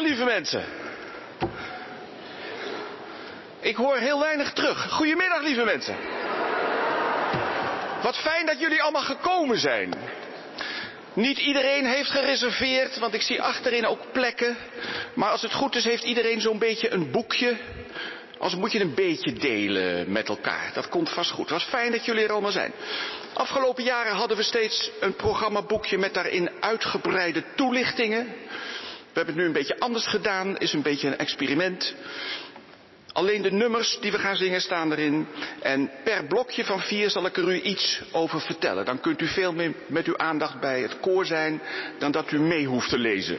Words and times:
lieve 0.00 0.24
mensen. 0.24 0.64
Ik 3.60 3.76
hoor 3.76 3.96
heel 3.96 4.20
weinig 4.20 4.52
terug. 4.52 4.90
Goedemiddag, 4.90 5.42
lieve 5.42 5.64
mensen. 5.64 5.96
Wat 8.02 8.16
fijn 8.16 8.46
dat 8.46 8.60
jullie 8.60 8.82
allemaal 8.82 9.02
gekomen 9.02 9.58
zijn. 9.58 9.94
Niet 11.12 11.38
iedereen 11.38 11.86
heeft 11.86 12.10
gereserveerd, 12.10 12.98
want 12.98 13.14
ik 13.14 13.22
zie 13.22 13.42
achterin 13.42 13.86
ook 13.86 14.00
plekken. 14.12 14.56
Maar 15.14 15.30
als 15.30 15.42
het 15.42 15.52
goed 15.52 15.74
is, 15.74 15.84
heeft 15.84 16.04
iedereen 16.04 16.40
zo'n 16.40 16.58
beetje 16.58 16.90
een 16.90 17.10
boekje. 17.10 17.56
Als 18.38 18.54
moet 18.54 18.72
je 18.72 18.80
een 18.80 18.94
beetje 18.94 19.32
delen 19.32 20.12
met 20.12 20.28
elkaar. 20.28 20.70
Dat 20.74 20.88
komt 20.88 21.10
vast 21.10 21.30
goed. 21.30 21.50
Wat 21.50 21.62
fijn 21.62 21.92
dat 21.92 22.04
jullie 22.04 22.24
er 22.24 22.32
allemaal 22.32 22.50
zijn. 22.50 22.72
Afgelopen 23.32 23.84
jaren 23.84 24.12
hadden 24.12 24.36
we 24.36 24.42
steeds 24.42 24.90
een 25.00 25.16
programmaboekje 25.16 25.98
met 25.98 26.14
daarin 26.14 26.50
uitgebreide 26.60 27.44
toelichtingen. 27.54 28.34
We 29.16 29.22
hebben 29.22 29.42
het 29.42 29.52
nu 29.52 29.54
een 29.54 29.66
beetje 29.66 29.80
anders 29.80 30.06
gedaan, 30.06 30.58
is 30.58 30.72
een 30.72 30.82
beetje 30.82 31.08
een 31.08 31.18
experiment. 31.18 31.94
Alleen 33.12 33.42
de 33.42 33.52
nummers 33.52 33.98
die 34.00 34.12
we 34.12 34.18
gaan 34.18 34.36
zingen 34.36 34.60
staan 34.60 34.92
erin. 34.92 35.26
En 35.62 35.90
per 36.04 36.26
blokje 36.26 36.64
van 36.64 36.80
vier 36.80 37.10
zal 37.10 37.26
ik 37.26 37.36
er 37.36 37.48
u 37.48 37.60
iets 37.60 38.00
over 38.12 38.40
vertellen. 38.40 38.84
Dan 38.84 39.00
kunt 39.00 39.20
u 39.20 39.26
veel 39.26 39.52
meer 39.52 39.74
met 39.86 40.06
uw 40.06 40.16
aandacht 40.18 40.60
bij 40.60 40.80
het 40.80 41.00
koor 41.00 41.26
zijn 41.26 41.62
dan 41.98 42.10
dat 42.10 42.32
u 42.32 42.38
mee 42.38 42.66
hoeft 42.66 42.88
te 42.88 42.98
lezen. 42.98 43.38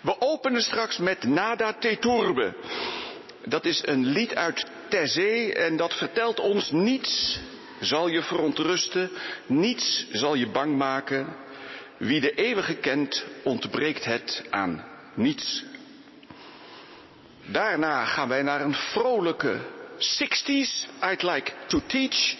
We 0.00 0.20
openen 0.20 0.62
straks 0.62 0.98
met 0.98 1.24
Nada 1.24 1.72
te 1.72 1.98
Turbe. 1.98 2.54
Dat 3.44 3.64
is 3.64 3.82
een 3.86 4.06
lied 4.06 4.34
uit 4.34 4.66
Terzee 4.88 5.54
en 5.54 5.76
dat 5.76 5.94
vertelt 5.94 6.40
ons 6.40 6.70
niets 6.70 7.40
zal 7.80 8.08
je 8.08 8.22
verontrusten, 8.22 9.10
niets 9.46 10.06
zal 10.10 10.34
je 10.34 10.46
bang 10.46 10.76
maken. 10.76 11.44
Wie 11.96 12.20
de 12.20 12.34
eeuwige 12.34 12.74
kent, 12.74 13.24
ontbreekt 13.42 14.04
het 14.04 14.44
aan 14.50 14.84
niets. 15.14 15.64
Daarna 17.46 18.04
gaan 18.04 18.28
wij 18.28 18.42
naar 18.42 18.60
een 18.60 18.74
vrolijke 18.74 19.56
60s. 19.98 20.86
I'd 21.12 21.22
like 21.22 21.52
to 21.66 21.80
teach. 21.86 22.36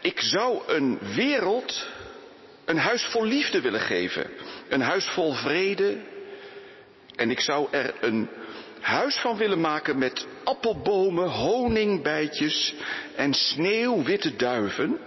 Ik 0.00 0.20
zou 0.20 0.62
een 0.66 0.98
wereld, 1.14 1.86
een 2.64 2.78
huis 2.78 3.04
vol 3.04 3.24
liefde 3.24 3.60
willen 3.60 3.80
geven. 3.80 4.30
Een 4.68 4.80
huis 4.80 5.06
vol 5.06 5.32
vrede. 5.32 5.96
En 7.16 7.30
ik 7.30 7.40
zou 7.40 7.68
er 7.70 7.94
een 8.00 8.28
huis 8.80 9.16
van 9.16 9.36
willen 9.36 9.60
maken 9.60 9.98
met 9.98 10.26
appelbomen, 10.44 11.28
honingbijtjes 11.28 12.74
en 13.16 13.34
sneeuwwitte 13.34 14.36
duiven, 14.36 14.98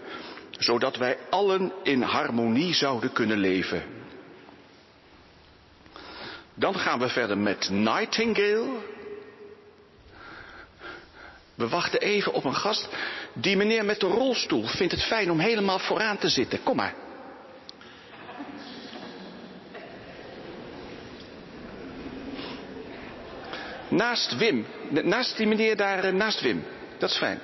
zodat 0.57 0.97
wij 0.97 1.17
allen 1.29 1.71
in 1.83 2.01
harmonie 2.01 2.73
zouden 2.73 3.11
kunnen 3.11 3.37
leven. 3.37 3.83
Dan 6.53 6.75
gaan 6.75 6.99
we 6.99 7.09
verder 7.09 7.37
met 7.37 7.69
Nightingale. 7.69 8.95
We 11.55 11.67
wachten 11.67 11.99
even 11.99 12.33
op 12.33 12.43
een 12.43 12.55
gast. 12.55 12.87
Die 13.33 13.57
meneer 13.57 13.85
met 13.85 13.99
de 13.99 14.07
rolstoel 14.07 14.65
vindt 14.65 14.93
het 14.93 15.03
fijn 15.03 15.31
om 15.31 15.39
helemaal 15.39 15.79
vooraan 15.79 16.17
te 16.17 16.29
zitten. 16.29 16.63
Kom 16.63 16.75
maar. 16.75 16.93
Naast 23.89 24.37
Wim. 24.37 24.65
Naast 24.89 25.37
die 25.37 25.47
meneer 25.47 25.75
daar, 25.75 26.03
eh, 26.03 26.13
naast 26.13 26.41
Wim. 26.41 26.63
Dat 26.97 27.09
is 27.09 27.17
fijn. 27.17 27.39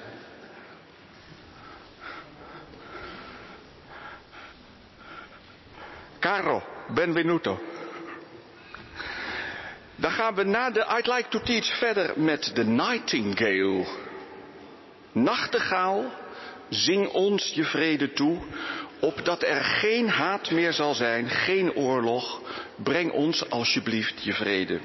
Caro, 6.23 6.63
benvenuto. 6.87 7.59
Dan 9.95 10.11
gaan 10.11 10.35
we 10.35 10.43
na 10.43 10.69
de 10.71 10.85
I'd 10.97 11.07
Like 11.07 11.29
to 11.29 11.39
Teach 11.39 11.77
verder 11.77 12.13
met 12.15 12.51
de 12.53 12.63
Nightingale. 12.63 13.85
Nachtegaal, 15.11 16.11
zing 16.69 17.07
ons 17.07 17.51
je 17.53 17.63
vrede 17.63 18.13
toe, 18.13 18.37
opdat 18.99 19.43
er 19.43 19.63
geen 19.63 20.09
haat 20.09 20.51
meer 20.51 20.73
zal 20.73 20.93
zijn, 20.93 21.29
geen 21.29 21.73
oorlog. 21.75 22.41
Breng 22.75 23.11
ons 23.11 23.49
alsjeblieft 23.49 24.23
je 24.23 24.33
vrede. 24.33 24.79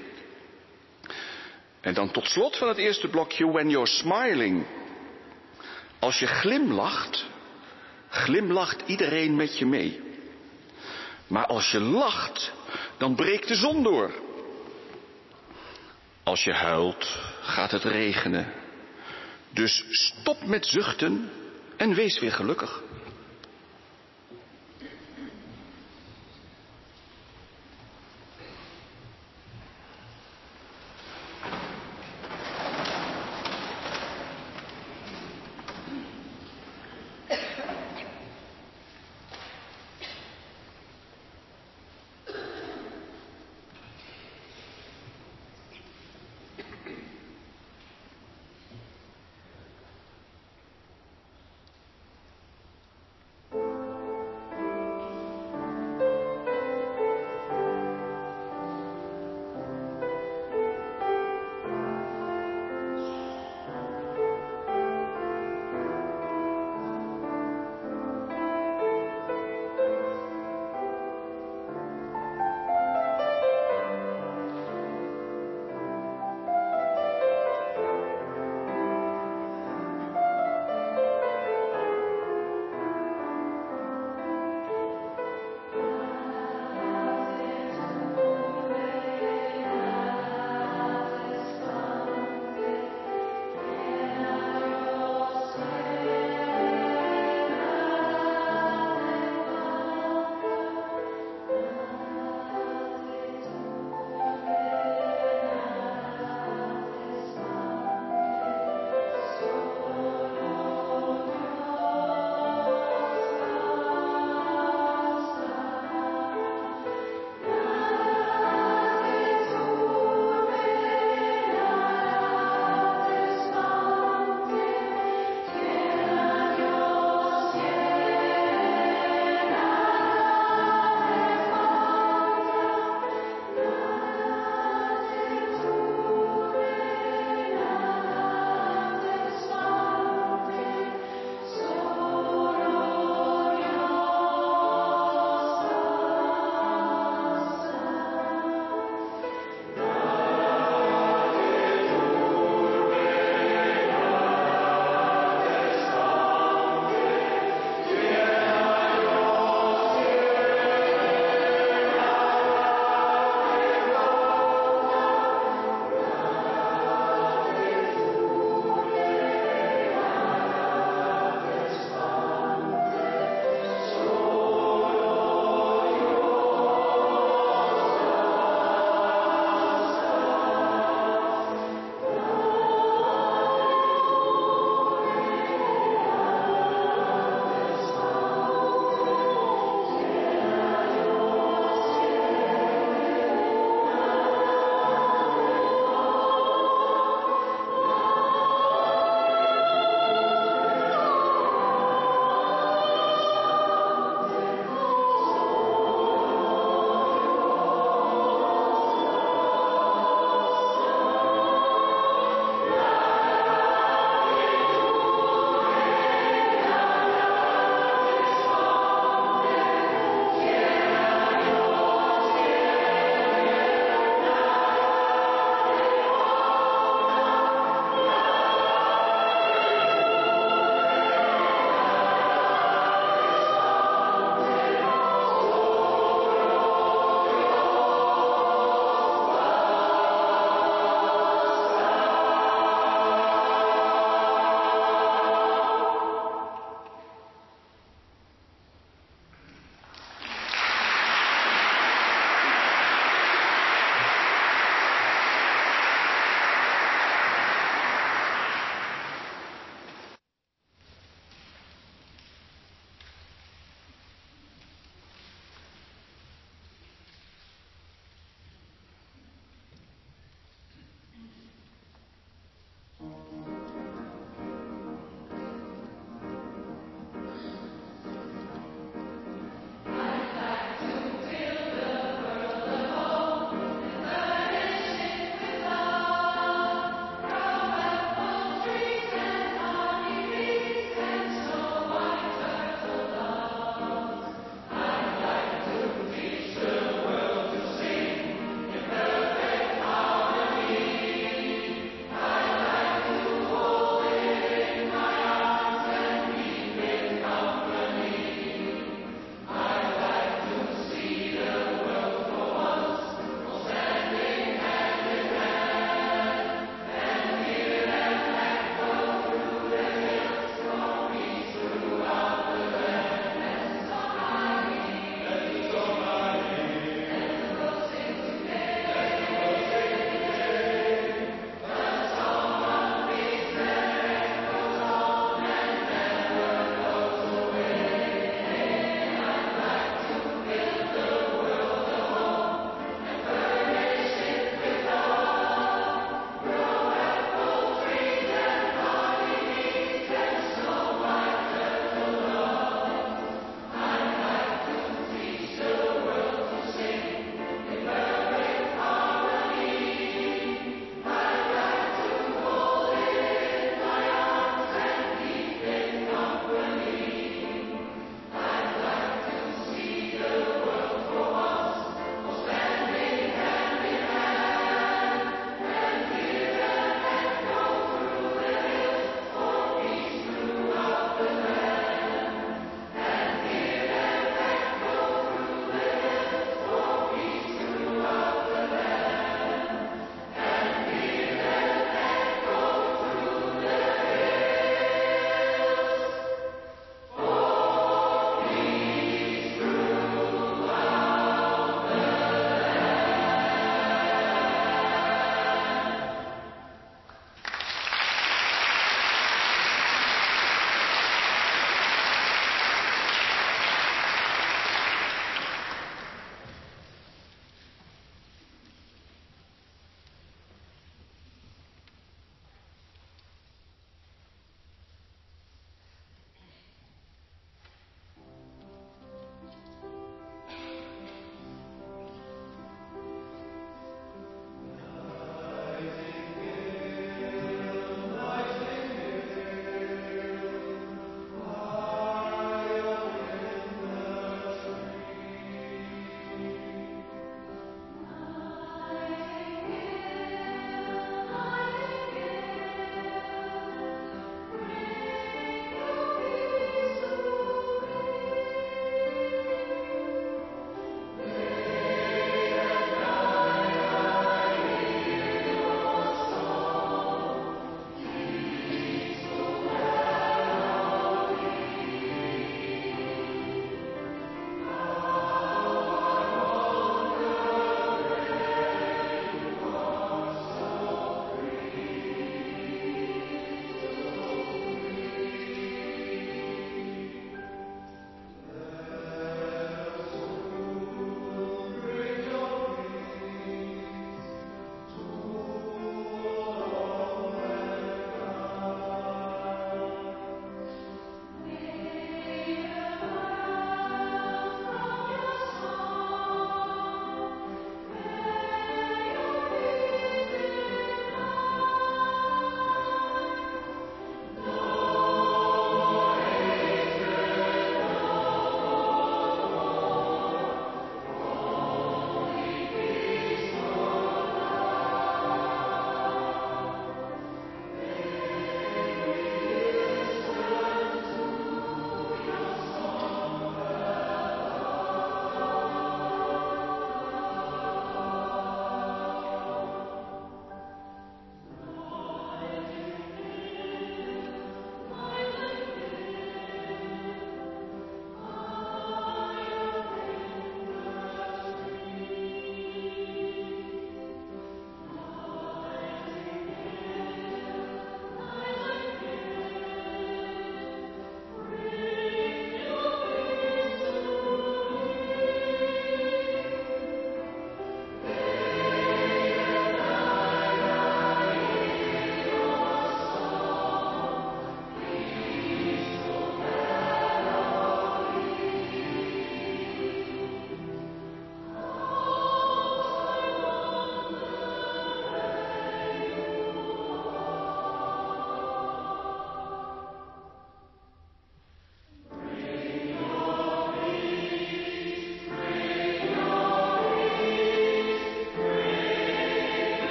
En 1.81 1.95
dan 1.95 2.11
tot 2.11 2.27
slot 2.27 2.57
van 2.57 2.69
het 2.69 2.79
eerste 2.79 3.09
blokje, 3.09 3.51
when 3.51 3.71
you're 3.71 3.87
smiling. 3.87 4.67
Als 5.99 6.19
je 6.19 6.27
glimlacht, 6.27 7.27
glimlacht 8.09 8.83
iedereen 8.87 9.37
met 9.37 9.59
je 9.59 9.67
mee. 9.67 10.08
Maar 11.29 11.47
als 11.47 11.71
je 11.71 11.81
lacht, 11.81 12.53
dan 12.97 13.15
breekt 13.15 13.49
de 13.49 13.55
zon 13.55 13.83
door. 13.83 14.13
Als 16.23 16.45
je 16.45 16.53
huilt, 16.53 17.19
gaat 17.41 17.71
het 17.71 17.85
regenen. 17.85 18.53
Dus 19.51 19.85
stop 19.89 20.47
met 20.47 20.67
zuchten 20.67 21.31
en 21.77 21.95
wees 21.95 22.19
weer 22.19 22.33
gelukkig. 22.33 22.83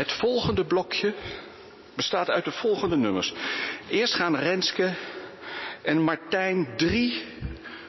Het 0.00 0.12
volgende 0.12 0.64
blokje 0.64 1.14
bestaat 1.94 2.30
uit 2.30 2.44
de 2.44 2.50
volgende 2.50 2.96
nummers. 2.96 3.34
Eerst 3.88 4.14
gaan 4.14 4.36
Renske 4.36 4.94
en 5.82 6.02
Martijn 6.02 6.68
drie 6.76 7.22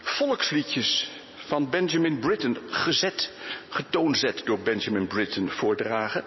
volksliedjes 0.02 1.12
van 1.36 1.70
Benjamin 1.70 2.20
Britten 2.20 2.58
gezet, 2.70 3.32
getoonzet 3.70 4.42
door 4.46 4.60
Benjamin 4.60 5.08
Britten 5.08 5.50
voordragen. 5.50 6.24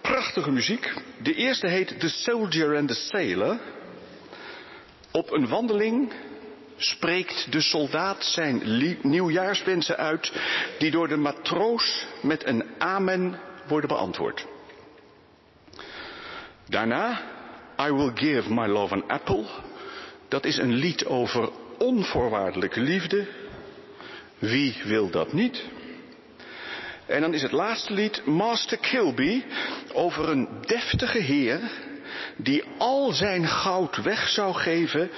Prachtige 0.00 0.50
muziek. 0.50 0.92
De 1.22 1.34
eerste 1.34 1.66
heet 1.66 2.00
The 2.00 2.08
Soldier 2.08 2.76
and 2.76 2.88
the 2.88 2.94
Sailor. 2.94 3.58
Op 5.10 5.32
een 5.32 5.48
wandeling 5.48 6.12
spreekt 6.76 7.52
de 7.52 7.60
soldaat 7.60 8.24
zijn 8.24 8.62
nieuwjaarswensen 9.02 9.96
uit, 9.96 10.32
die 10.78 10.90
door 10.90 11.08
de 11.08 11.16
matroos 11.16 12.06
met 12.22 12.46
een 12.46 12.64
amen 12.78 13.40
worden 13.68 13.88
beantwoord. 13.88 14.46
Daarna, 16.70 17.20
I 17.80 17.90
Will 17.90 18.12
Give 18.14 18.52
My 18.52 18.66
Love 18.66 18.94
an 18.94 19.08
Apple. 19.08 19.44
Dat 20.28 20.44
is 20.44 20.56
een 20.56 20.72
lied 20.72 21.06
over 21.06 21.50
onvoorwaardelijke 21.78 22.80
liefde. 22.80 23.26
Wie 24.38 24.80
wil 24.84 25.10
dat 25.10 25.32
niet? 25.32 25.64
En 27.06 27.20
dan 27.20 27.34
is 27.34 27.42
het 27.42 27.52
laatste 27.52 27.92
lied 27.92 28.26
Master 28.26 28.78
Kilby 28.78 29.42
over 29.92 30.28
een 30.28 30.48
deftige 30.60 31.18
heer 31.18 31.60
die 32.36 32.64
al 32.78 33.12
zijn 33.12 33.46
goud 33.46 33.96
weg 33.96 34.28
zou 34.28 34.54
geven 34.54 35.10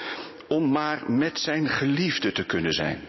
om 0.48 0.70
maar 0.70 1.12
met 1.12 1.38
zijn 1.38 1.68
geliefde 1.68 2.32
te 2.32 2.44
kunnen 2.44 2.72
zijn. 2.72 3.00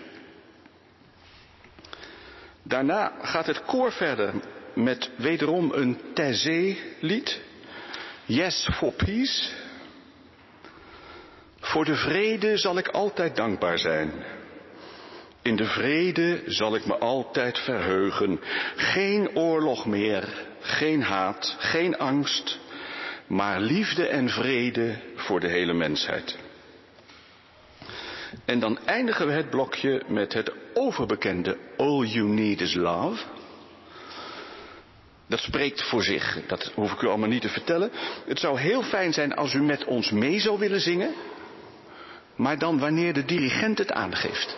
Daarna 2.64 3.12
gaat 3.22 3.46
het 3.46 3.66
koor 3.66 3.92
verder 3.92 4.34
met 4.74 5.10
wederom 5.16 5.72
een 5.74 6.00
Taizé 6.14 6.76
lied. 7.00 7.42
Yes 8.26 8.70
for 8.72 8.92
peace. 8.92 9.50
Voor 11.60 11.86
de 11.86 11.96
vrede 11.96 12.58
zal 12.58 12.78
ik 12.78 12.88
altijd 12.88 13.36
dankbaar 13.36 13.80
zijn. 13.80 14.12
In 15.42 15.56
de 15.56 15.66
vrede 15.66 16.44
zal 16.46 16.76
ik 16.76 16.86
me 16.86 16.98
altijd 16.98 17.60
verheugen. 17.60 18.40
Geen 18.76 19.36
oorlog 19.36 19.86
meer, 19.86 20.48
geen 20.60 21.02
haat, 21.02 21.56
geen 21.60 21.98
angst, 21.98 22.60
maar 23.28 23.60
liefde 23.60 24.08
en 24.08 24.30
vrede 24.30 24.96
voor 25.16 25.40
de 25.40 25.48
hele 25.48 25.74
mensheid. 25.74 26.38
En 28.46 28.60
dan 28.60 28.80
eindigen 28.86 29.28
we 29.28 29.34
het 29.34 29.50
blokje 29.50 30.04
met 30.08 30.34
het 30.34 30.52
overbekende 30.74 31.58
All 31.78 32.06
You 32.06 32.28
Need 32.28 32.62
Is 32.62 32.74
Love. 32.74 33.24
Dat 35.34 35.42
spreekt 35.42 35.84
voor 35.84 36.04
zich, 36.04 36.40
dat 36.48 36.72
hoef 36.76 36.92
ik 36.92 37.02
u 37.02 37.08
allemaal 37.08 37.30
niet 37.30 37.42
te 37.42 37.50
vertellen. 37.50 37.92
Het 38.26 38.40
zou 38.40 38.60
heel 38.60 38.84
fijn 38.84 39.14
zijn 39.14 39.36
als 39.36 39.54
u 39.54 39.62
met 39.62 39.86
ons 39.86 40.12
mee 40.12 40.40
zou 40.40 40.60
willen 40.60 40.82
zingen, 40.82 41.14
maar 42.36 42.58
dan 42.58 42.80
wanneer 42.80 43.14
de 43.14 43.26
dirigent 43.26 43.78
het 43.78 43.92
aangeeft. 43.92 44.58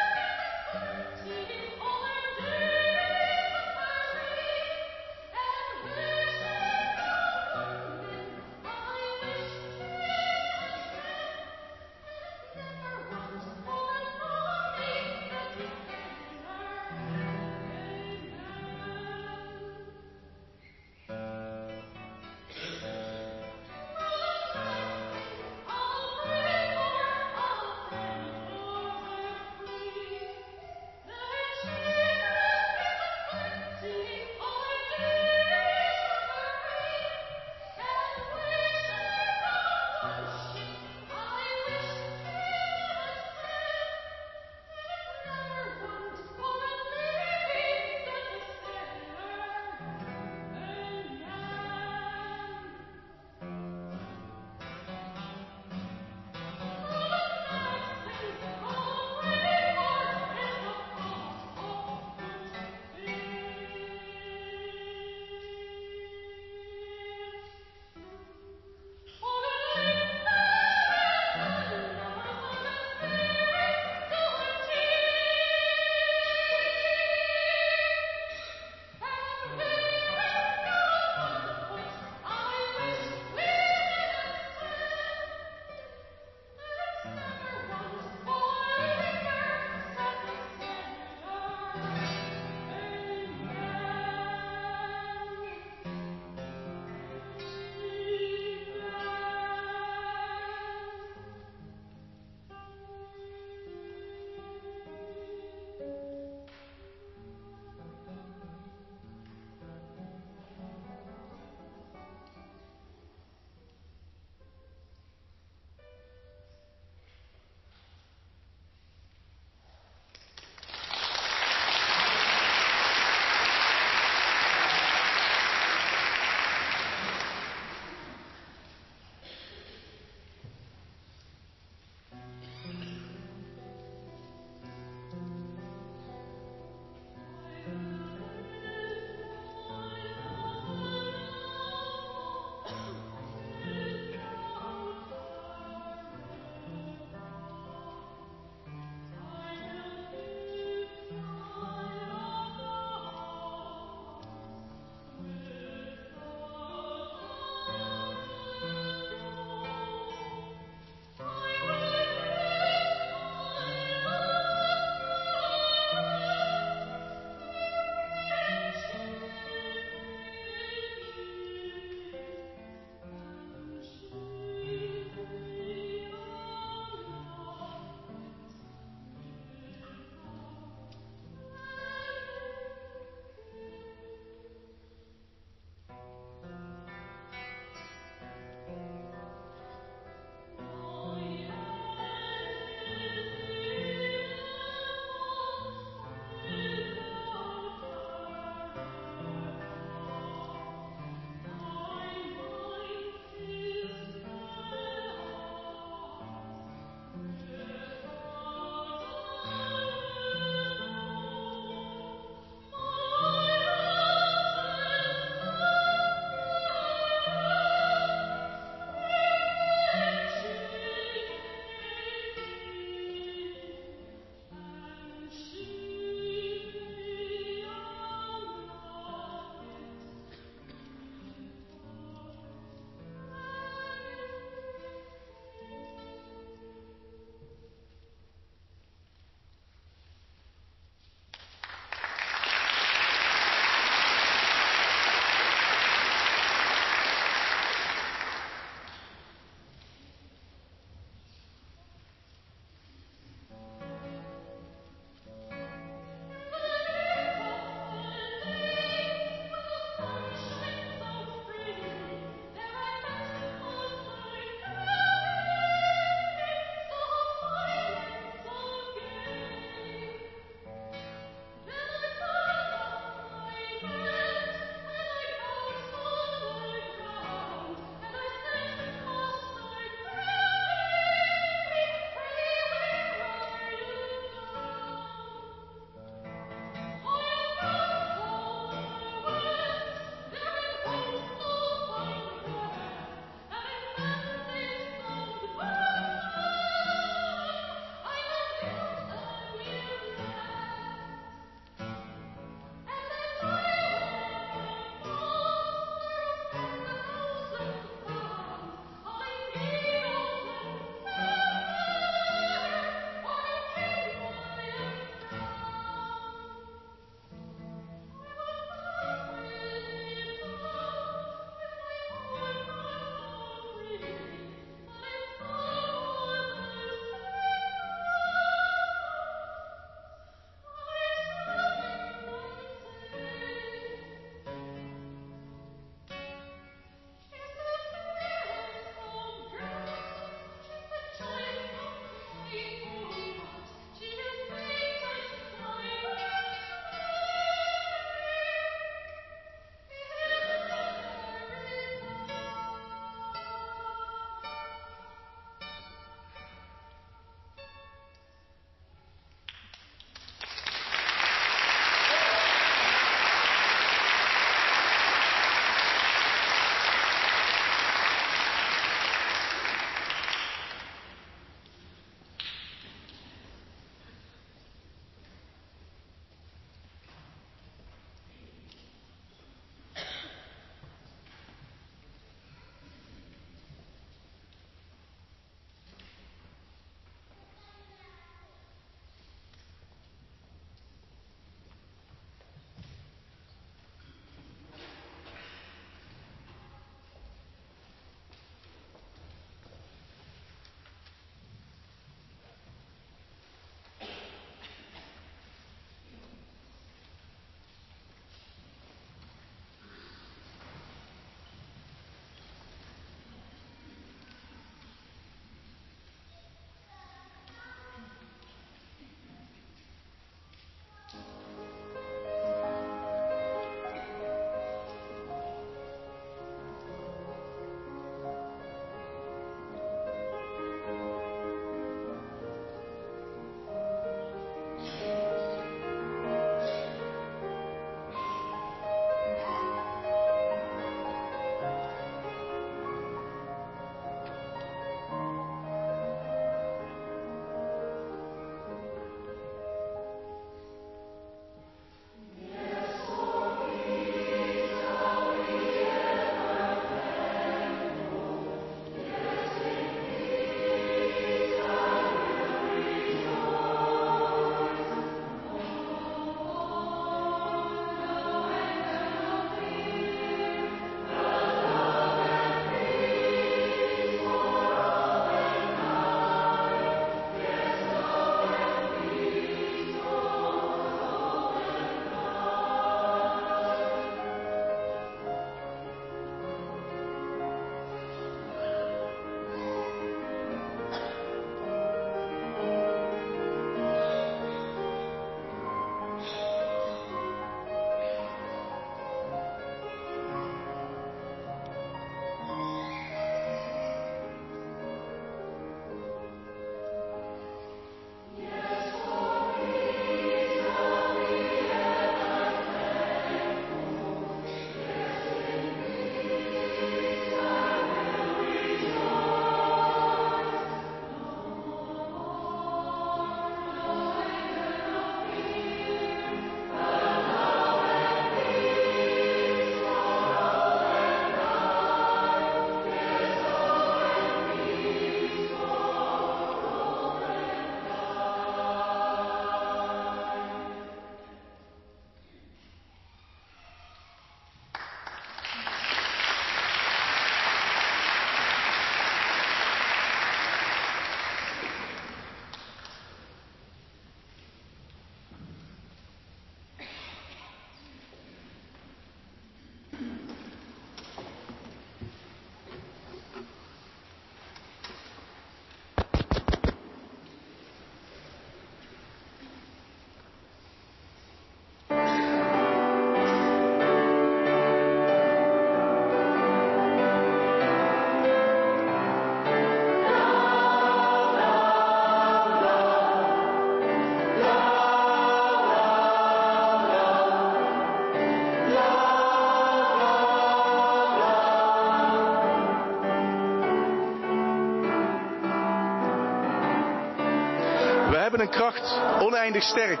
een 598.40 598.48
kracht 598.48 598.98
oneindig 599.20 599.62
sterk. 599.62 600.00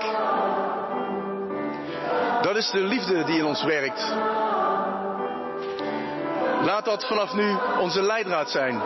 Dat 2.42 2.56
is 2.56 2.70
de 2.70 2.80
liefde 2.80 3.24
die 3.24 3.38
in 3.38 3.44
ons 3.44 3.64
werkt. 3.64 4.14
Laat 6.62 6.84
dat 6.84 7.06
vanaf 7.06 7.34
nu 7.34 7.56
onze 7.78 8.02
leidraad 8.02 8.50
zijn. 8.50 8.80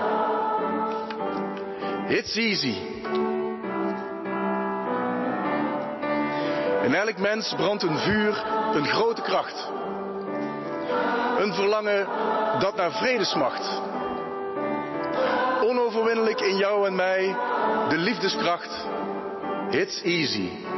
It's 2.08 2.36
easy. 2.36 2.76
In 6.82 6.94
elk 6.94 7.18
mens 7.18 7.54
brandt 7.56 7.82
een 7.82 7.98
vuur, 7.98 8.44
een 8.72 8.86
grote 8.86 9.22
kracht. 9.22 9.70
Een 11.38 11.54
verlangen 11.54 12.06
dat 12.58 12.76
naar 12.76 12.92
vrede 12.92 13.24
smacht. 13.24 13.80
Onoverwinnelijk 15.62 16.40
in 16.40 16.56
jou 16.56 16.86
en 16.86 16.94
mij, 16.94 17.36
de 17.88 17.96
liefdeskracht. 17.96 18.86
It's 19.76 20.04
easy. 20.04 20.73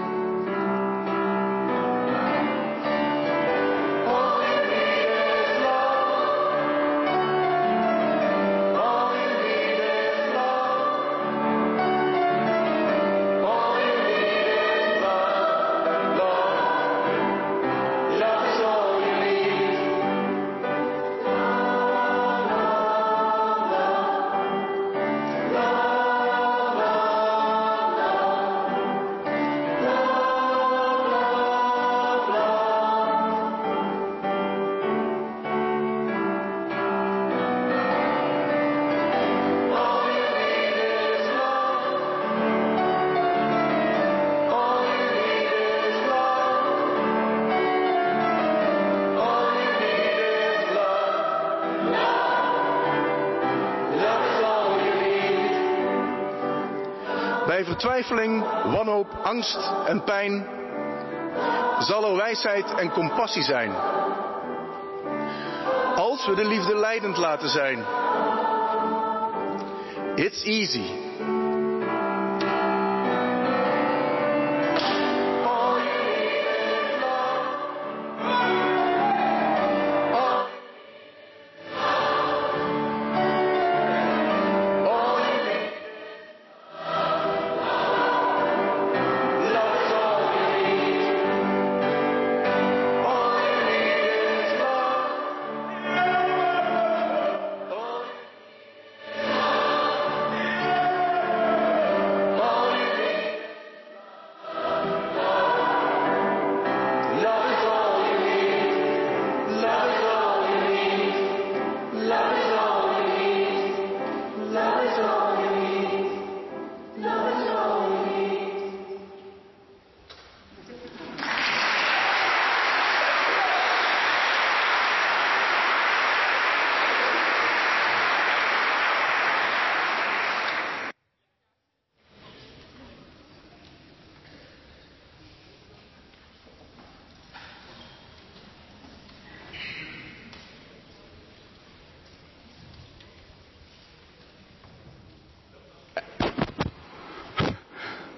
Bij 57.96 58.04
vertwijfeling, 58.04 58.44
wanhoop, 58.72 59.18
angst 59.22 59.70
en 59.86 60.04
pijn 60.04 60.46
zal 61.78 62.10
er 62.10 62.16
wijsheid 62.16 62.74
en 62.74 62.90
compassie 62.90 63.42
zijn. 63.42 63.72
Als 65.94 66.26
we 66.26 66.34
de 66.34 66.44
liefde 66.44 66.76
leidend 66.76 67.16
laten 67.16 67.48
zijn. 67.48 67.84
It's 70.14 70.44
easy. 70.44 71.05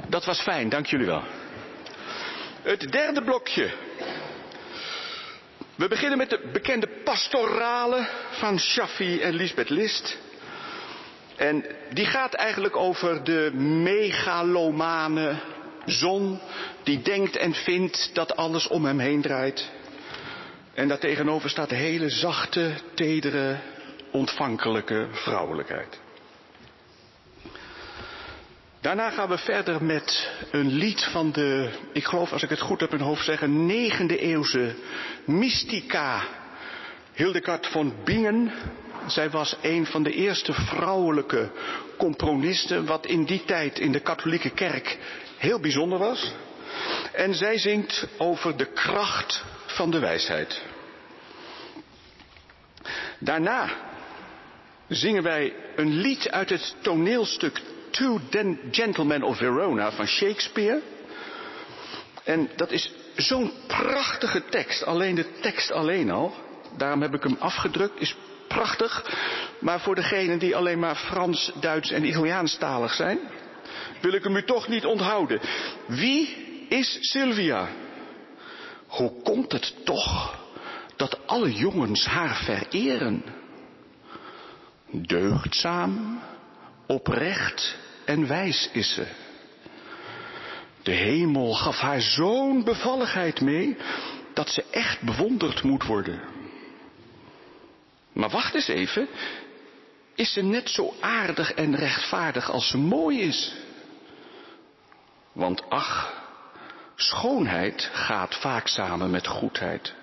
Dat 0.09 0.25
was 0.25 0.41
fijn, 0.41 0.69
dank 0.69 0.87
jullie 0.87 1.07
wel. 1.07 1.23
Het 2.63 2.93
derde 2.93 3.23
blokje. 3.23 3.71
We 5.75 5.89
beginnen 5.89 6.19
met 6.19 6.31
de 6.31 6.49
bekende 6.53 6.89
pastorale 7.05 8.09
van 8.31 8.59
Shaffi 8.59 9.21
en 9.21 9.35
Lisbeth 9.35 9.69
List. 9.69 10.19
En 11.37 11.65
die 11.93 12.07
gaat 12.07 12.35
eigenlijk 12.35 12.77
over 12.77 13.25
de 13.25 13.51
megalomane 13.55 15.37
zon 15.85 16.41
die 16.83 17.03
denkt 17.03 17.37
en 17.37 17.55
vindt 17.55 18.11
dat 18.13 18.37
alles 18.37 18.69
om 18.69 18.85
hem 18.85 18.99
heen 18.99 19.23
draait. 19.23 19.71
En 20.75 20.89
daartegenover 20.89 21.51
staat 21.51 21.69
de 21.69 21.75
hele 21.75 22.09
zachte, 22.09 22.73
tedere, 22.95 23.57
ontvankelijke 24.11 25.07
vrouwelijkheid. 25.13 26.01
Daarna 28.89 29.11
gaan 29.11 29.28
we 29.28 29.39
verder 29.39 29.84
met 29.84 30.30
een 30.51 30.72
lied 30.72 31.05
van 31.05 31.32
de, 31.32 31.70
ik 31.93 32.05
geloof 32.05 32.32
als 32.32 32.43
ik 32.43 32.49
het 32.49 32.61
goed 32.61 32.80
heb 32.80 32.93
in 32.93 33.01
hoofd 33.01 33.24
zeggen, 33.24 33.66
negende 33.66 34.18
eeuwse 34.18 34.74
mystica 35.24 36.22
Hildegard 37.12 37.66
von 37.66 37.95
Bingen. 38.05 38.53
Zij 39.07 39.30
was 39.30 39.57
een 39.62 39.86
van 39.86 40.03
de 40.03 40.12
eerste 40.12 40.53
vrouwelijke 40.53 41.51
componisten, 41.99 42.86
wat 42.86 43.07
in 43.07 43.24
die 43.24 43.45
tijd 43.45 43.78
in 43.78 43.93
de 43.93 44.01
katholieke 44.01 44.51
kerk 44.51 44.99
heel 45.36 45.61
bijzonder 45.61 45.99
was. 45.99 46.34
En 47.12 47.34
zij 47.34 47.59
zingt 47.59 48.07
over 48.18 48.57
de 48.57 48.72
kracht 48.72 49.45
van 49.66 49.91
de 49.91 49.99
wijsheid. 49.99 50.62
Daarna 53.18 53.70
zingen 54.89 55.22
wij 55.22 55.55
een 55.76 55.93
lied 56.01 56.30
uit 56.30 56.49
het 56.51 56.74
toneelstuk 56.80 57.61
Two 57.91 58.20
Gentlemen 58.70 59.22
of 59.22 59.36
Verona 59.36 59.93
van 59.93 60.07
Shakespeare. 60.07 60.80
En 62.24 62.51
dat 62.57 62.70
is 62.70 62.93
zo'n 63.16 63.53
prachtige 63.66 64.45
tekst, 64.45 64.84
alleen 64.84 65.14
de 65.14 65.26
tekst 65.41 65.70
alleen 65.70 66.11
al. 66.11 66.34
Daarom 66.76 67.03
heb 67.03 67.14
ik 67.14 67.22
hem 67.22 67.36
afgedrukt, 67.39 68.01
is 68.01 68.16
prachtig. 68.49 69.18
Maar 69.61 69.80
voor 69.80 69.95
degenen 69.95 70.39
die 70.39 70.57
alleen 70.57 70.78
maar 70.78 70.97
Frans, 70.97 71.53
Duits 71.61 71.91
en 71.91 72.05
Italiaanstalig 72.05 72.93
zijn, 72.93 73.18
wil 74.01 74.12
ik 74.12 74.22
hem 74.22 74.36
u 74.36 74.45
toch 74.45 74.68
niet 74.68 74.84
onthouden. 74.84 75.41
Wie 75.86 76.47
is 76.68 76.99
Sylvia? 77.01 77.68
Hoe 78.86 79.22
komt 79.22 79.53
het 79.53 79.74
toch 79.84 80.36
dat 80.97 81.18
alle 81.26 81.53
jongens 81.53 82.07
haar 82.07 82.36
vereren? 82.36 83.24
Deugdzaam, 84.91 86.20
oprecht 86.89 87.76
en 88.05 88.26
wijs 88.26 88.68
is 88.72 88.95
ze. 88.95 89.07
De 90.82 90.93
hemel 90.93 91.55
gaf 91.55 91.78
haar 91.78 92.01
zo'n 92.01 92.64
bevalligheid 92.64 93.41
mee 93.41 93.76
dat 94.34 94.49
ze 94.49 94.64
echt 94.70 95.03
bewonderd 95.03 95.62
moet 95.62 95.84
worden. 95.84 96.20
Maar 98.12 98.30
wacht 98.30 98.55
eens 98.55 98.68
even, 98.68 99.09
is 100.14 100.32
ze 100.32 100.43
net 100.43 100.70
zo 100.70 100.95
aardig 101.01 101.53
en 101.53 101.76
rechtvaardig 101.76 102.51
als 102.51 102.68
ze 102.68 102.78
mooi 102.78 103.20
is? 103.20 103.55
Want 105.32 105.70
ach, 105.70 106.12
schoonheid 106.97 107.91
gaat 107.93 108.34
vaak 108.34 108.68
samen 108.68 109.11
met 109.11 109.26
goedheid. 109.26 109.95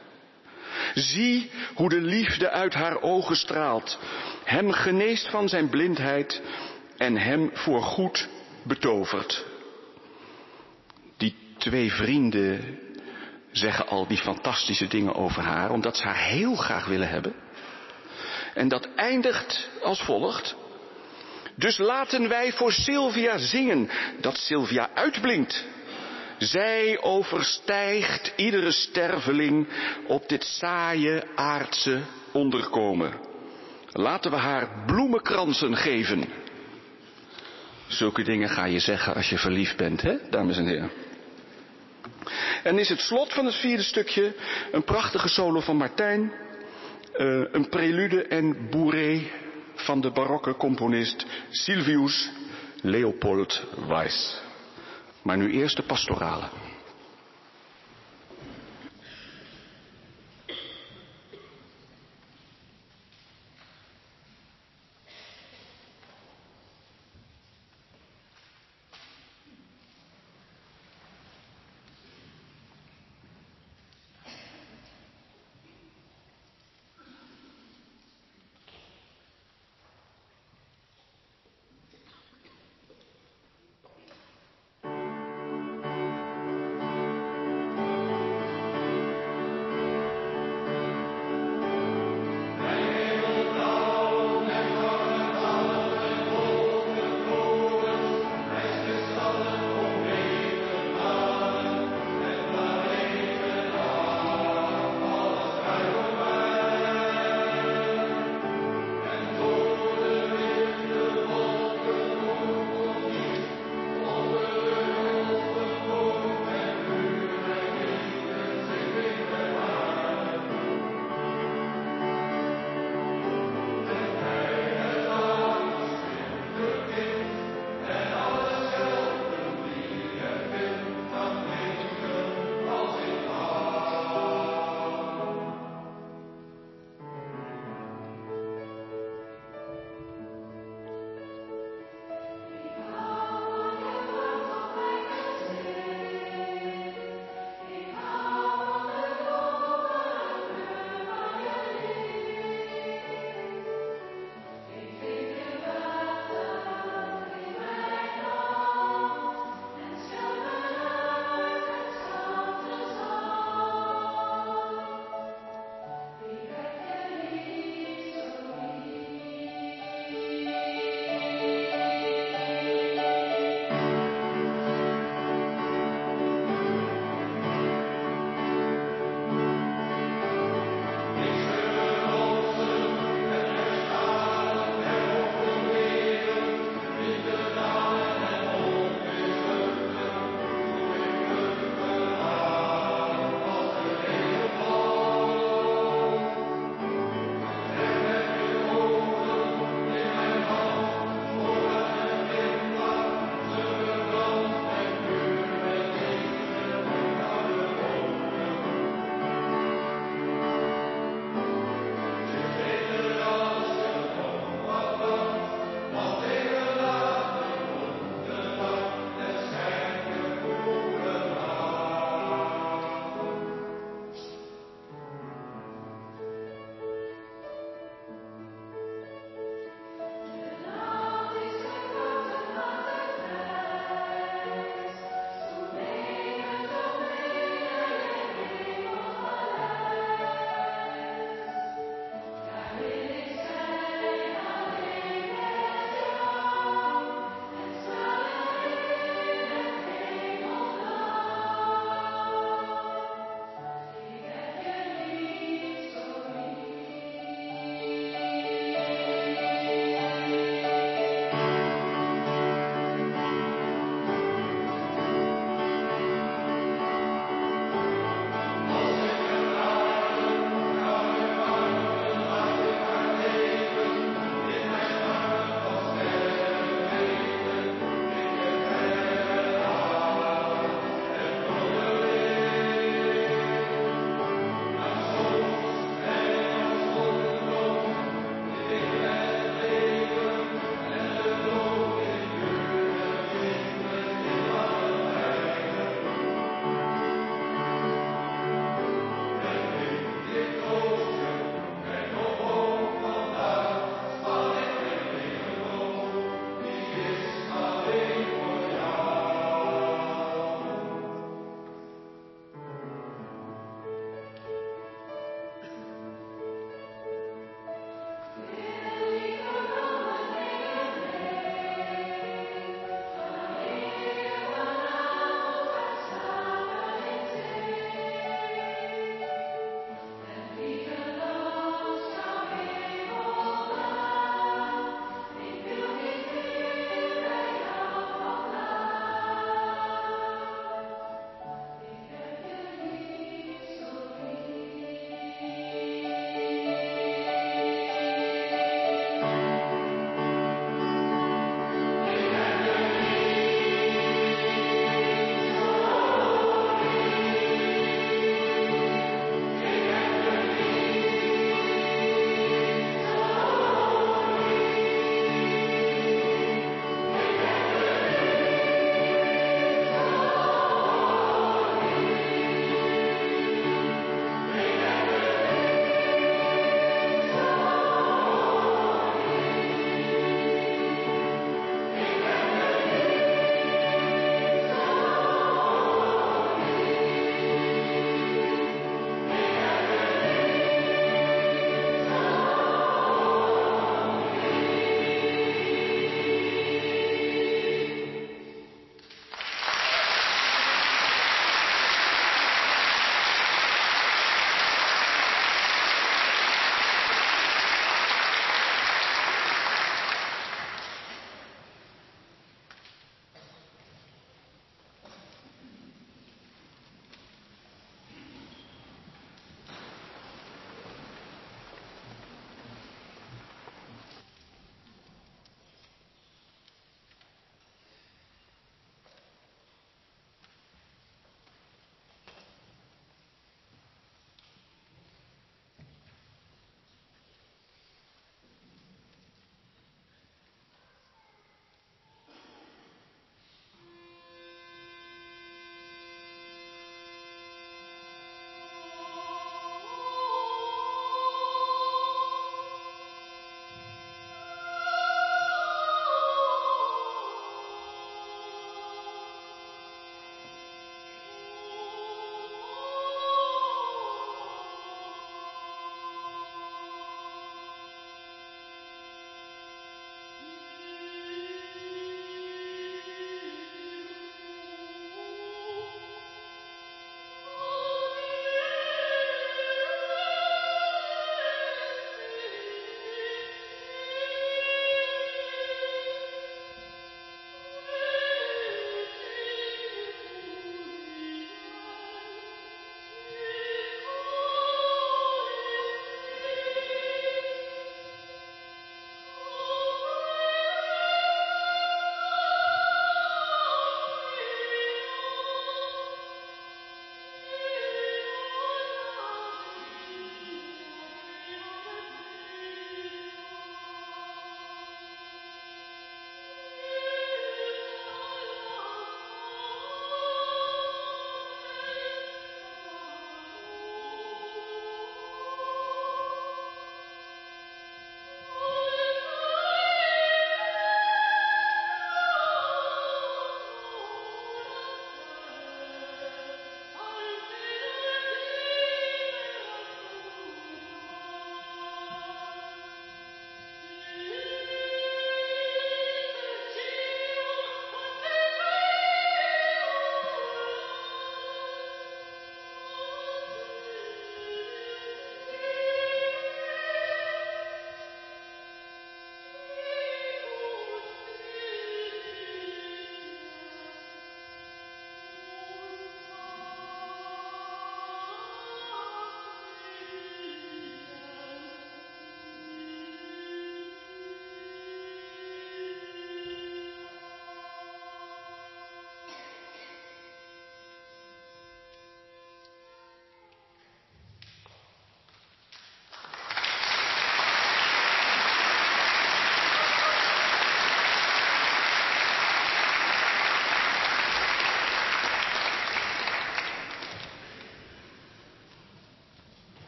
Zie 0.94 1.52
hoe 1.76 1.90
de 1.90 2.02
liefde 2.02 2.50
uit 2.50 2.74
haar 2.74 3.02
ogen 3.02 3.36
straalt, 3.36 4.00
hem 4.44 4.72
geneest 4.72 5.30
van 5.30 5.50
zijn 5.50 5.70
blindheid 5.70 6.42
en 6.98 7.18
hem 7.18 7.50
voor 7.54 7.82
goed 7.82 8.28
betovert. 8.64 9.46
twee 11.58 11.92
vrienden 11.92 12.80
zeggen 13.52 13.88
al 13.88 14.08
die 14.08 14.18
fantastische 14.18 14.88
dingen 14.88 15.16
over 15.16 15.44
haar, 15.44 15.72
omdat 15.72 15.98
ze 15.98 16.04
haar 16.04 16.24
heel 16.24 16.56
graag 16.56 16.86
willen 16.86 17.10
hebben. 17.10 17.34
En 18.54 18.68
dat 18.68 18.88
eindigt 18.96 19.70
als 19.82 20.02
volgt. 20.02 20.56
Dus 21.56 21.78
laten 21.78 22.28
wij 22.30 22.52
voor 22.52 22.72
Sylvia 22.72 23.38
zingen, 23.38 23.90
dat 24.22 24.38
Sylvia 24.38 24.90
uitblinkt. 24.94 25.66
Zij 26.38 27.02
overstijgt 27.02 28.34
iedere 28.36 28.72
sterveling 28.72 29.68
op 30.08 30.30
dit 30.30 30.44
saaie 30.44 31.24
aardse 31.36 32.02
onderkomen. 32.32 33.14
Laten 33.92 34.32
we 34.32 34.38
haar 34.38 34.84
bloemenkransen 34.86 35.76
geven. 35.76 36.45
Zulke 37.88 38.24
dingen 38.24 38.50
ga 38.50 38.66
je 38.66 38.80
zeggen 38.80 39.16
als 39.16 39.30
je 39.30 39.38
verliefd 39.38 39.78
bent, 39.78 40.02
hè, 40.02 40.18
dames 40.30 40.58
en 40.58 40.68
heren. 40.68 40.92
En 42.64 42.80
is 42.80 42.90
het 42.90 43.00
slot 43.00 43.34
van 43.34 43.46
het 43.46 43.56
vierde 43.56 43.84
stukje 43.84 44.36
een 44.72 44.84
prachtige 44.84 45.28
solo 45.28 45.60
van 45.60 45.78
Martijn, 45.78 46.32
uh, 47.18 47.44
een 47.52 47.70
prelude 47.70 48.24
en 48.24 48.70
bourrée 48.70 49.32
van 49.76 50.02
de 50.02 50.12
barokke 50.12 50.56
componist 50.56 51.26
Silvius 51.50 52.30
Leopold 52.82 53.64
Weiss. 53.88 54.42
Maar 55.22 55.38
nu 55.38 55.52
eerst 55.52 55.76
de 55.76 55.84
pastorale. 55.84 56.65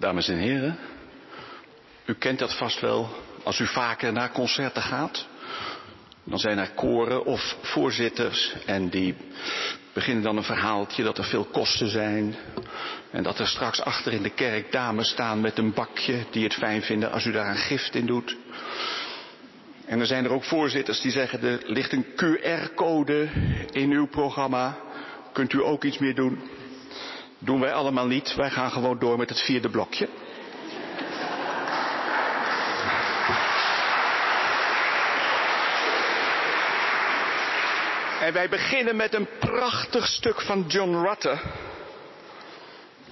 Dames 0.00 0.28
en 0.28 0.38
heren, 0.38 0.78
u 2.06 2.14
kent 2.14 2.38
dat 2.38 2.56
vast 2.56 2.80
wel 2.80 3.08
als 3.42 3.58
u 3.58 3.66
vaker 3.66 4.12
naar 4.12 4.32
concerten 4.32 4.82
gaat. 4.82 5.26
Dan 6.24 6.38
zijn 6.38 6.58
er 6.58 6.70
koren 6.70 7.24
of 7.24 7.56
voorzitters 7.62 8.54
en 8.66 8.88
die 8.88 9.14
beginnen 9.92 10.22
dan 10.22 10.36
een 10.36 10.42
verhaaltje 10.42 11.02
dat 11.02 11.18
er 11.18 11.24
veel 11.24 11.44
kosten 11.44 11.88
zijn. 11.88 12.34
En 13.10 13.22
dat 13.22 13.38
er 13.38 13.46
straks 13.46 13.80
achter 13.80 14.12
in 14.12 14.22
de 14.22 14.30
kerk 14.30 14.72
dames 14.72 15.08
staan 15.08 15.40
met 15.40 15.58
een 15.58 15.72
bakje 15.72 16.24
die 16.30 16.44
het 16.44 16.54
fijn 16.54 16.82
vinden 16.82 17.12
als 17.12 17.24
u 17.24 17.32
daar 17.32 17.50
een 17.50 17.56
gift 17.56 17.94
in 17.94 18.06
doet. 18.06 18.36
En 19.86 20.00
er 20.00 20.06
zijn 20.06 20.24
er 20.24 20.32
ook 20.32 20.44
voorzitters 20.44 21.00
die 21.00 21.12
zeggen 21.12 21.42
er 21.42 21.60
ligt 21.64 21.92
een 21.92 22.06
QR-code 22.06 23.28
in 23.72 23.90
uw 23.90 24.06
programma. 24.06 24.76
Kunt 25.32 25.52
u 25.52 25.62
ook 25.62 25.84
iets 25.84 25.98
meer 25.98 26.14
doen? 26.14 26.40
Doen 27.42 27.60
wij 27.60 27.72
allemaal 27.72 28.06
niet. 28.06 28.34
Wij 28.34 28.50
gaan 28.50 28.70
gewoon 28.70 28.98
door 28.98 29.18
met 29.18 29.28
het 29.28 29.40
vierde 29.40 29.68
blokje. 29.68 30.08
En 38.20 38.32
wij 38.32 38.48
beginnen 38.48 38.96
met 38.96 39.14
een 39.14 39.28
prachtig 39.38 40.06
stuk 40.06 40.40
van 40.40 40.64
John 40.68 41.06
Rutter. 41.06 41.42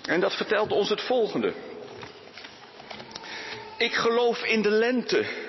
En 0.03 0.21
dat 0.21 0.37
vertelt 0.37 0.73
ons 0.73 0.89
het 0.89 1.03
volgende. 1.03 1.53
Ik 3.77 3.95
geloof 3.95 4.43
in 4.43 4.63
de 4.63 4.71
lente. 4.71 5.48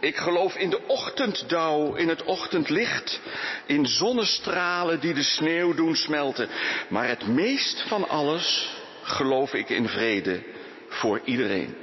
Ik 0.00 0.16
geloof 0.16 0.54
in 0.54 0.70
de 0.70 0.86
ochtenddauw, 0.86 1.94
in 1.94 2.08
het 2.08 2.22
ochtendlicht, 2.22 3.20
in 3.66 3.86
zonnestralen 3.86 5.00
die 5.00 5.14
de 5.14 5.22
sneeuw 5.22 5.74
doen 5.74 5.96
smelten. 5.96 6.48
Maar 6.88 7.08
het 7.08 7.26
meest 7.26 7.84
van 7.88 8.08
alles 8.08 8.76
geloof 9.02 9.54
ik 9.54 9.68
in 9.68 9.88
vrede 9.88 10.42
voor 10.88 11.20
iedereen. 11.24 11.76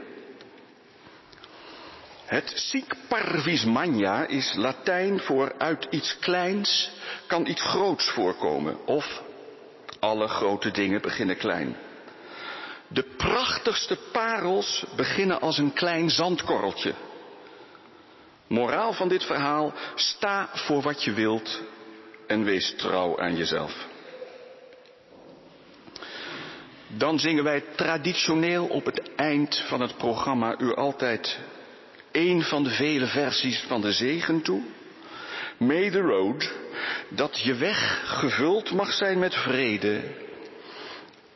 Het 2.25 2.51
sic 2.55 2.93
parvis 3.07 3.63
magna 3.63 4.27
is 4.27 4.53
Latijn 4.55 5.19
voor 5.19 5.53
uit 5.57 5.87
iets 5.89 6.17
kleins 6.19 6.91
kan 7.27 7.47
iets 7.47 7.61
groots 7.61 8.09
voorkomen. 8.09 8.85
Of 8.85 9.21
alle 9.99 10.27
grote 10.27 10.71
dingen 10.71 11.01
beginnen 11.01 11.37
klein. 11.37 11.75
De 12.87 13.03
prachtigste 13.17 13.97
parels 14.11 14.85
beginnen 14.95 15.41
als 15.41 15.57
een 15.57 15.73
klein 15.73 16.09
zandkorreltje. 16.09 16.93
Moraal 18.47 18.93
van 18.93 19.07
dit 19.07 19.23
verhaal, 19.23 19.73
sta 19.95 20.49
voor 20.53 20.81
wat 20.81 21.03
je 21.03 21.13
wilt 21.13 21.61
en 22.27 22.43
wees 22.43 22.73
trouw 22.77 23.19
aan 23.19 23.35
jezelf. 23.35 23.87
Dan 26.87 27.19
zingen 27.19 27.43
wij 27.43 27.63
traditioneel 27.75 28.65
op 28.65 28.85
het 28.85 29.15
eind 29.15 29.63
van 29.67 29.81
het 29.81 29.97
programma 29.97 30.59
u 30.59 30.73
altijd 30.73 31.39
een 32.11 32.43
van 32.43 32.63
de 32.63 32.69
vele 32.69 33.05
versies 33.05 33.63
van 33.67 33.81
de 33.81 33.91
zegen 33.91 34.41
toe. 34.41 34.61
May 35.57 35.89
the 35.89 35.99
road, 36.01 36.53
dat 37.09 37.39
je 37.39 37.53
weg 37.53 38.01
gevuld 38.05 38.71
mag 38.71 38.93
zijn 38.93 39.19
met 39.19 39.35
vrede. 39.35 40.01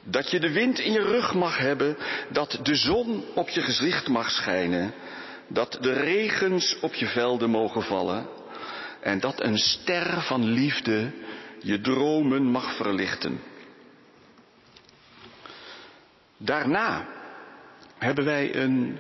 Dat 0.04 0.32
je 0.32 0.40
de 0.40 0.52
wind 0.52 0.80
in 0.80 0.92
je 0.92 1.02
rug 1.04 1.34
mag 1.34 1.58
hebben, 1.58 1.98
dat 2.30 2.60
de 2.64 2.76
zon 2.76 3.24
op 3.34 3.50
je 3.50 3.62
gezicht 3.62 4.08
mag 4.08 4.32
schijnen. 4.32 4.94
Dat 5.50 5.78
de 5.82 5.94
regens 5.94 6.80
op 6.82 6.94
je 6.94 7.06
velden 7.08 7.50
mogen 7.50 7.82
vallen. 7.82 8.28
En 9.02 9.20
dat 9.20 9.42
een 9.42 9.58
ster 9.58 10.22
van 10.22 10.44
liefde 10.44 11.12
je 11.60 11.82
dromen 11.82 12.44
mag 12.44 12.76
verlichten. 12.76 13.40
Daarna 16.38 17.08
hebben 17.98 18.26
wij 18.26 18.56
een 18.56 19.00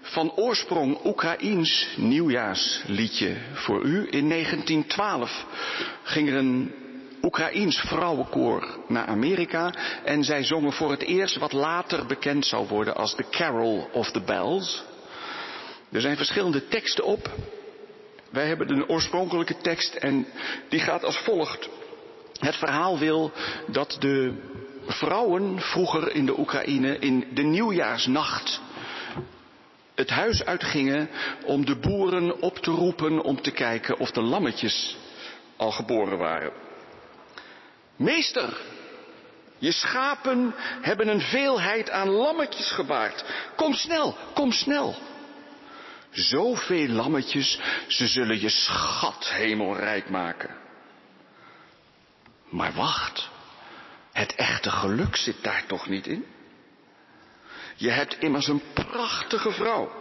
van 0.00 0.32
oorsprong 0.32 1.04
Oekraïens 1.04 1.88
nieuwjaarsliedje 1.96 3.36
voor 3.52 3.82
u. 3.82 4.08
In 4.10 4.28
1912 4.28 5.46
ging 6.02 6.28
er 6.28 6.34
een 6.34 6.74
Oekraïens 7.22 7.80
vrouwenkoor 7.80 8.78
naar 8.88 9.06
Amerika 9.06 9.74
en 10.04 10.24
zij 10.24 10.44
zongen 10.44 10.72
voor 10.72 10.90
het 10.90 11.02
eerst 11.02 11.36
wat 11.36 11.52
later 11.52 12.06
bekend 12.06 12.46
zou 12.46 12.68
worden 12.68 12.94
als 12.96 13.14
The 13.14 13.28
Carol 13.30 13.88
of 13.92 14.10
the 14.10 14.20
Bells. 14.20 14.84
Er 15.96 16.02
zijn 16.02 16.16
verschillende 16.16 16.68
teksten 16.68 17.04
op. 17.04 17.30
Wij 18.30 18.46
hebben 18.46 18.70
een 18.70 18.88
oorspronkelijke 18.88 19.56
tekst 19.56 19.94
en 19.94 20.26
die 20.68 20.80
gaat 20.80 21.04
als 21.04 21.18
volgt. 21.18 21.68
Het 22.38 22.56
verhaal 22.56 22.98
wil 22.98 23.32
dat 23.66 23.96
de 23.98 24.34
vrouwen 24.86 25.60
vroeger 25.60 26.14
in 26.14 26.26
de 26.26 26.38
Oekraïne 26.38 26.98
in 26.98 27.28
de 27.34 27.42
nieuwjaarsnacht 27.42 28.60
het 29.94 30.10
huis 30.10 30.44
uitgingen 30.44 31.08
om 31.44 31.64
de 31.64 31.76
boeren 31.76 32.40
op 32.40 32.58
te 32.58 32.70
roepen 32.70 33.22
om 33.22 33.42
te 33.42 33.50
kijken 33.50 33.98
of 33.98 34.10
de 34.10 34.22
lammetjes 34.22 34.96
al 35.56 35.70
geboren 35.70 36.18
waren. 36.18 36.52
Meester, 37.96 38.60
je 39.58 39.72
schapen 39.72 40.54
hebben 40.80 41.08
een 41.08 41.20
veelheid 41.20 41.90
aan 41.90 42.08
lammetjes 42.08 42.70
gebaard. 42.70 43.24
Kom 43.54 43.74
snel, 43.74 44.16
kom 44.34 44.52
snel. 44.52 45.14
Zoveel 46.16 46.88
lammetjes, 46.88 47.58
ze 47.86 48.06
zullen 48.06 48.40
je 48.40 48.48
schat 48.48 49.30
hemelrijk 49.32 50.08
maken. 50.08 50.56
Maar 52.48 52.72
wacht, 52.72 53.28
het 54.12 54.34
echte 54.34 54.70
geluk 54.70 55.16
zit 55.16 55.42
daar 55.42 55.64
toch 55.66 55.88
niet 55.88 56.06
in? 56.06 56.24
Je 57.74 57.90
hebt 57.90 58.18
immers 58.18 58.48
een 58.48 58.62
prachtige 58.74 59.50
vrouw, 59.50 59.92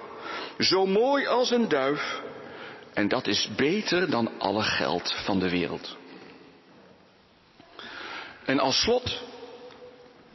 zo 0.59 0.85
mooi 0.85 1.27
als 1.27 1.51
een 1.51 1.67
duif, 1.67 2.21
en 2.93 3.07
dat 3.07 3.27
is 3.27 3.49
beter 3.55 4.09
dan 4.09 4.39
alle 4.39 4.63
geld 4.63 5.13
van 5.25 5.39
de 5.39 5.49
wereld. 5.49 5.97
En 8.45 8.59
als 8.59 8.81
slot 8.81 9.21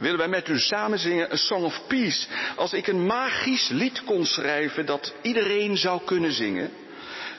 willen 0.01 0.17
wij 0.17 0.27
met 0.27 0.47
u 0.47 0.59
samen 0.59 0.99
zingen 0.99 1.31
A 1.31 1.35
Song 1.35 1.63
of 1.63 1.81
Peace. 1.87 2.27
Als 2.55 2.73
ik 2.73 2.87
een 2.87 3.05
magisch 3.05 3.69
lied 3.69 4.03
kon 4.03 4.25
schrijven 4.25 4.85
dat 4.85 5.13
iedereen 5.21 5.77
zou 5.77 6.01
kunnen 6.05 6.31
zingen, 6.31 6.71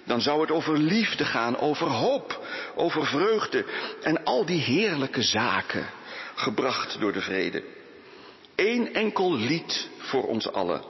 dan 0.05 0.21
zou 0.21 0.41
het 0.41 0.51
over 0.51 0.79
liefde 0.79 1.25
gaan, 1.25 1.59
over 1.59 1.87
hoop, 1.87 2.47
over 2.75 3.07
vreugde 3.07 3.65
en 4.03 4.25
al 4.25 4.45
die 4.45 4.61
heerlijke 4.61 5.23
zaken 5.23 5.87
gebracht 6.35 7.01
door 7.01 7.13
de 7.13 7.21
vrede. 7.21 7.63
Eén 8.57 8.95
enkel 8.95 9.37
lied 9.37 9.89
voor 9.99 10.27
ons 10.27 10.53
allen. 10.53 10.83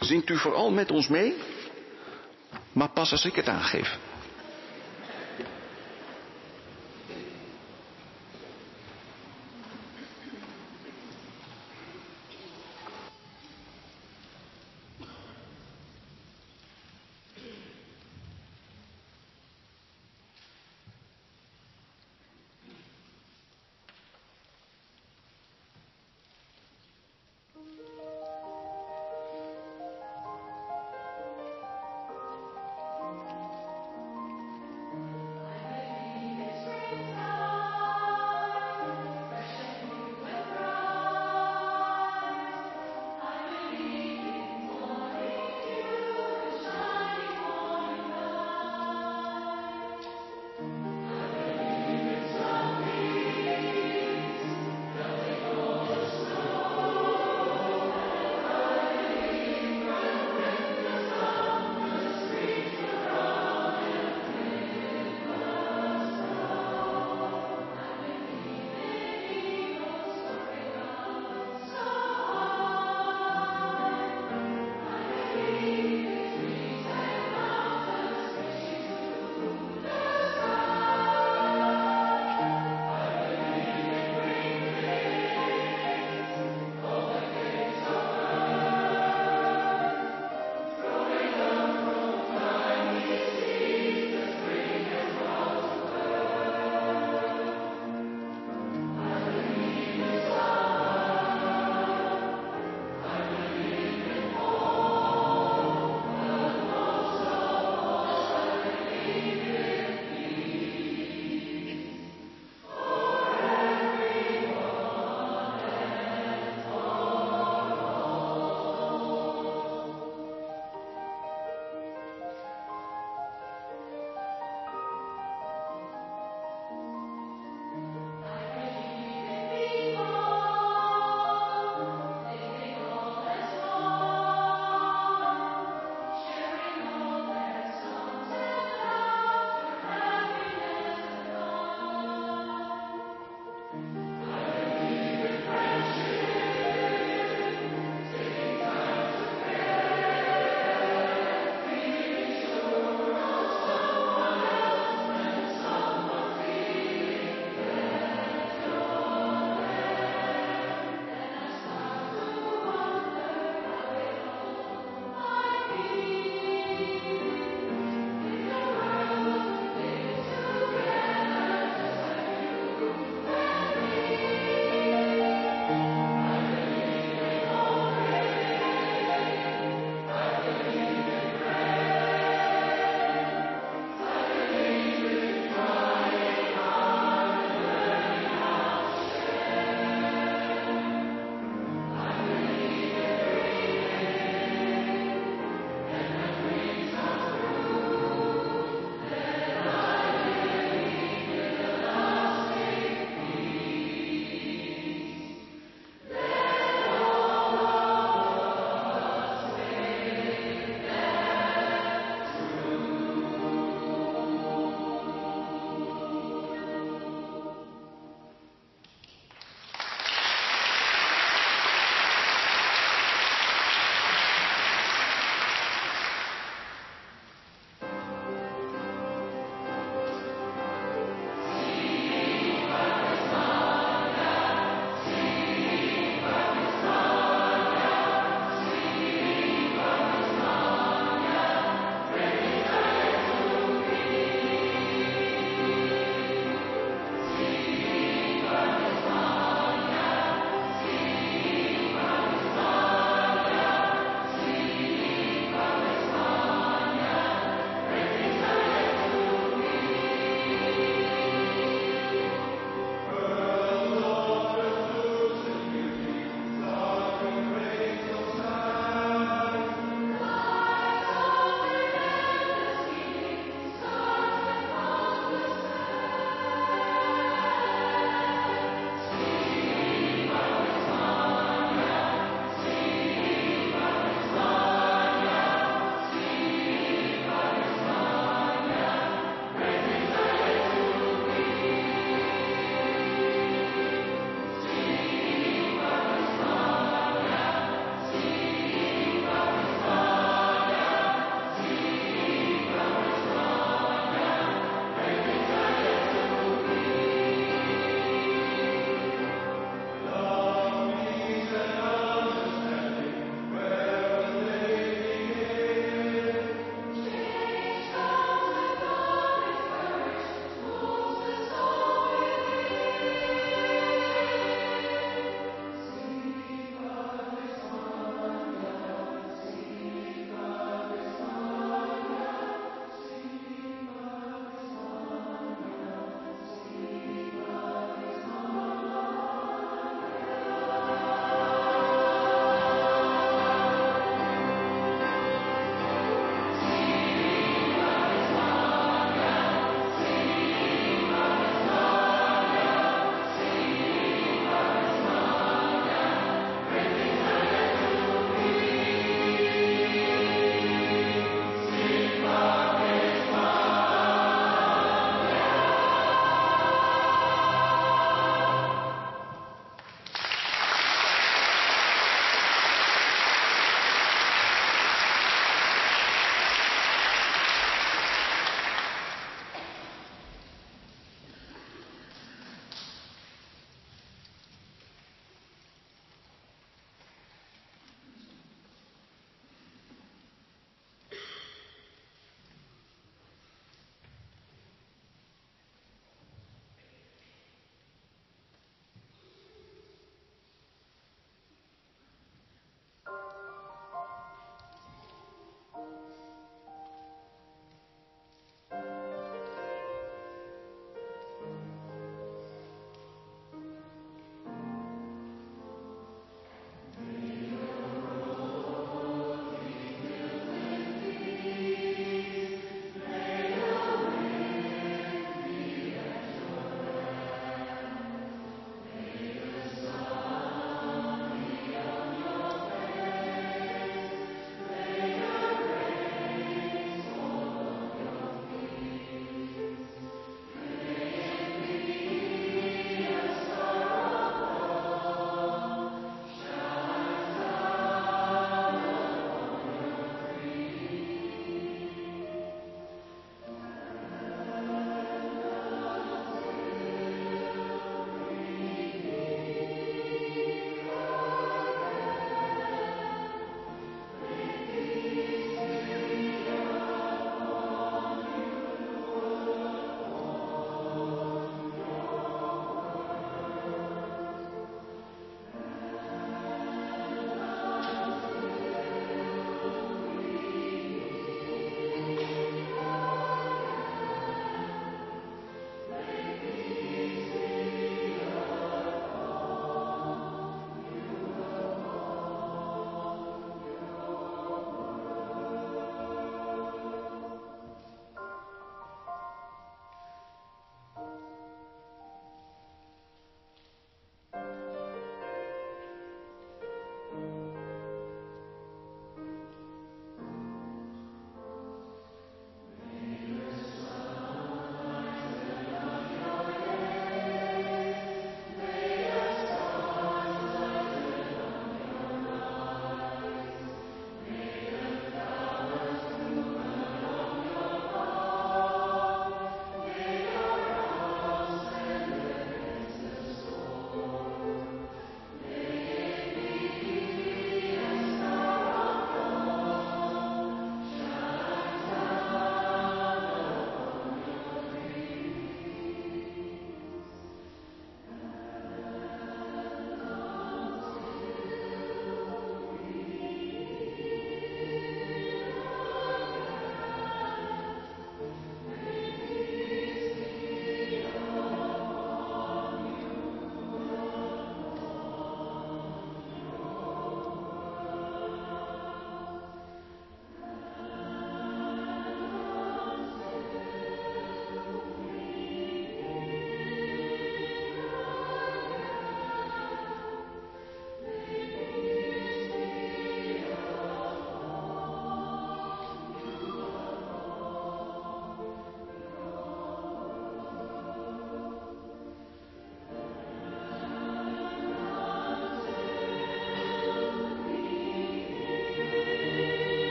Zingt 0.00 0.30
u 0.30 0.38
vooral 0.38 0.70
met 0.70 0.90
ons 0.90 1.08
mee? 1.08 1.34
Maar 2.72 2.90
pas 2.90 3.12
als 3.12 3.24
ik 3.24 3.34
het 3.34 3.48
aangeef. 3.48 3.98